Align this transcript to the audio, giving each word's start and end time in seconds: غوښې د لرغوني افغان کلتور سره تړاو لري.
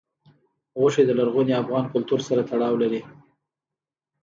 غوښې 0.79 1.03
د 1.05 1.11
لرغوني 1.19 1.53
افغان 1.61 1.85
کلتور 1.93 2.19
سره 2.27 2.41
تړاو 2.49 2.75
لري. 2.83 3.01